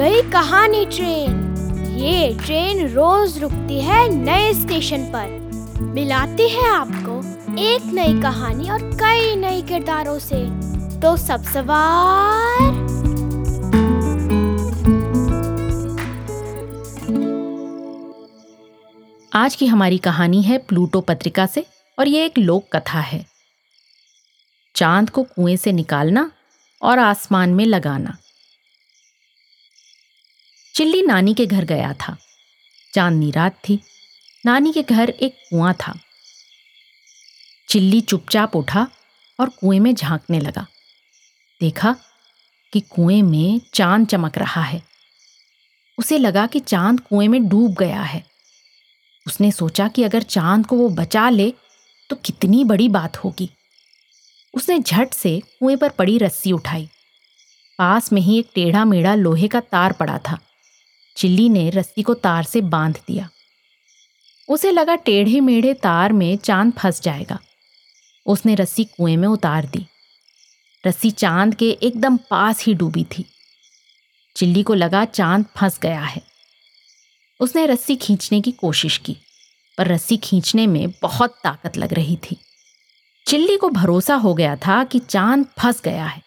[0.00, 1.56] कहानी ट्रेन।
[1.98, 5.26] ये ट्रेन रोज रुकती है नए स्टेशन पर।
[5.82, 7.20] मिलाती है आपको
[7.60, 10.44] एक नई कहानी और कई नए किरदारों से।
[11.00, 12.62] तो सब सवार।
[19.34, 21.66] आज की हमारी कहानी है प्लूटो पत्रिका से
[21.98, 23.26] और ये एक लोक कथा है।
[24.76, 26.30] चाँद को कुएँ से निकालना
[26.82, 28.16] और आसमान में लगाना।
[30.78, 32.16] चिल्ली नानी के घर गया था।
[32.94, 33.80] चांदनी रात थी।
[34.46, 35.98] नानी के घर एक कुआँ था।
[37.68, 38.88] चिल्ली चुपचाप उठा
[39.40, 40.66] और कुएँ में झांकने लगा।
[41.60, 41.96] देखा
[42.72, 44.82] कि कुएँ में चाँद चमक रहा है।
[45.98, 48.24] उसे लगा कि चाँद कुएँ में डूब गया है।
[49.26, 51.54] उसने सोचा कि अगर चाँद को वो बचा ले
[52.10, 53.50] तो कितनी बड़ी बात होगी।
[54.54, 56.88] उसने झट से कुएँ पर पड़ी रस्सी उठाई।
[57.78, 60.38] पास में ही एक टेढ़ा मेढ़ा लोहे का तार पड़ा था।
[61.18, 63.28] चिल्ली ने रस्सी को तार से बाँध दिया।
[64.48, 67.38] उसे लगा टेढ़े मेढ़े तार में चाँद फंस जाएगा।
[68.26, 69.86] उसने रस्सी कुएँ में उतार दी।
[70.86, 73.24] रस्सी चाँद के एकदम पास ही डूबी थी।
[74.36, 76.22] चिल्ली को लगा चाँद फंस गया है।
[77.40, 79.16] उसने रस्सी खींचने की कोशिश की,
[79.78, 82.36] पर रस्सी खींचने में बहुत ताकत लग रही थी।
[83.28, 86.22] चिल्ली को भरोसा हो गया था कि चाँद फंस गया है।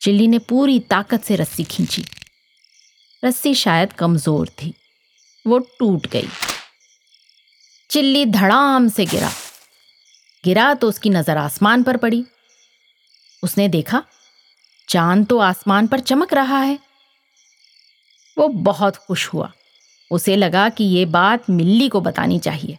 [0.00, 2.04] चिल्ली ने पूरी ताकत से रस्सी खींची।
[3.24, 4.74] रस्सी शायद कमज़ोर थी।
[5.46, 6.28] वो टूट गई।
[7.90, 9.30] चिल्ली धड़ाम से गिरा।
[10.44, 12.24] गिरा तो उसकी नज़र आसमान पर पड़ी।
[13.42, 14.02] उसने देखा,
[14.88, 16.78] चाँद तो आसमान पर चमक रहा है।
[18.38, 19.52] वो बहुत खुश हुआ।
[20.10, 22.78] उसे लगा कि ये बात मिल्ली को बतानी चाहिए।